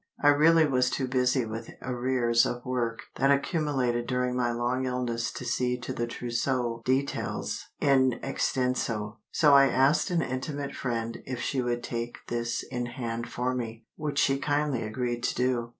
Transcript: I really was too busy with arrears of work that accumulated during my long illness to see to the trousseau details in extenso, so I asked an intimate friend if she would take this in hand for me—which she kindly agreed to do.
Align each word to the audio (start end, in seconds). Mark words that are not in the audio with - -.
I 0.19 0.29
really 0.29 0.65
was 0.65 0.89
too 0.89 1.07
busy 1.07 1.45
with 1.45 1.69
arrears 1.79 2.43
of 2.43 2.65
work 2.65 3.01
that 3.17 3.29
accumulated 3.29 4.07
during 4.07 4.35
my 4.35 4.51
long 4.51 4.87
illness 4.87 5.31
to 5.33 5.45
see 5.45 5.79
to 5.79 5.93
the 5.93 6.07
trousseau 6.07 6.81
details 6.85 7.67
in 7.79 8.13
extenso, 8.23 9.19
so 9.31 9.53
I 9.53 9.67
asked 9.67 10.09
an 10.09 10.23
intimate 10.23 10.73
friend 10.73 11.19
if 11.27 11.39
she 11.39 11.61
would 11.61 11.83
take 11.83 12.17
this 12.29 12.63
in 12.71 12.87
hand 12.87 13.29
for 13.29 13.53
me—which 13.53 14.17
she 14.17 14.39
kindly 14.39 14.81
agreed 14.81 15.21
to 15.21 15.35
do. 15.35 15.69